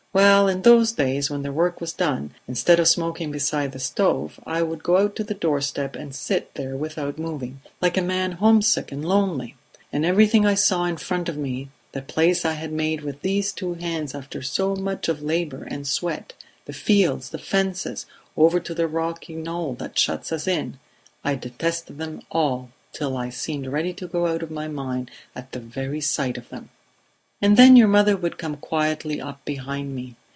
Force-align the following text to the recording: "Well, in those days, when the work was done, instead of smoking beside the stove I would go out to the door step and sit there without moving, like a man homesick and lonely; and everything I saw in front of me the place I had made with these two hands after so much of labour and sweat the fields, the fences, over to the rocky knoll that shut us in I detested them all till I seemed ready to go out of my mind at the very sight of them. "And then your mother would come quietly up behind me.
"Well, 0.13 0.49
in 0.49 0.63
those 0.63 0.91
days, 0.91 1.29
when 1.31 1.41
the 1.41 1.53
work 1.53 1.79
was 1.79 1.93
done, 1.93 2.31
instead 2.45 2.81
of 2.81 2.89
smoking 2.89 3.31
beside 3.31 3.71
the 3.71 3.79
stove 3.79 4.41
I 4.45 4.61
would 4.61 4.83
go 4.83 4.97
out 4.97 5.15
to 5.15 5.23
the 5.23 5.33
door 5.33 5.61
step 5.61 5.95
and 5.95 6.13
sit 6.13 6.53
there 6.55 6.75
without 6.75 7.17
moving, 7.17 7.61
like 7.81 7.95
a 7.95 8.01
man 8.01 8.33
homesick 8.33 8.91
and 8.91 9.05
lonely; 9.05 9.55
and 9.89 10.03
everything 10.05 10.45
I 10.45 10.53
saw 10.55 10.83
in 10.83 10.97
front 10.97 11.29
of 11.29 11.37
me 11.37 11.69
the 11.93 12.01
place 12.01 12.43
I 12.43 12.55
had 12.55 12.73
made 12.73 13.03
with 13.03 13.21
these 13.21 13.53
two 13.53 13.75
hands 13.75 14.13
after 14.13 14.41
so 14.41 14.75
much 14.75 15.07
of 15.07 15.23
labour 15.23 15.63
and 15.63 15.87
sweat 15.87 16.33
the 16.65 16.73
fields, 16.73 17.29
the 17.29 17.39
fences, 17.39 18.05
over 18.35 18.59
to 18.59 18.73
the 18.73 18.89
rocky 18.89 19.35
knoll 19.35 19.75
that 19.75 19.97
shut 19.97 20.29
us 20.33 20.45
in 20.45 20.77
I 21.23 21.35
detested 21.35 21.99
them 21.99 22.21
all 22.29 22.71
till 22.91 23.15
I 23.15 23.29
seemed 23.29 23.67
ready 23.67 23.93
to 23.93 24.07
go 24.07 24.27
out 24.27 24.43
of 24.43 24.51
my 24.51 24.67
mind 24.67 25.09
at 25.37 25.53
the 25.53 25.61
very 25.61 26.01
sight 26.01 26.35
of 26.37 26.49
them. 26.49 26.69
"And 27.43 27.57
then 27.57 27.75
your 27.75 27.87
mother 27.87 28.15
would 28.15 28.37
come 28.37 28.55
quietly 28.57 29.19
up 29.19 29.43
behind 29.45 29.95
me. 29.95 30.15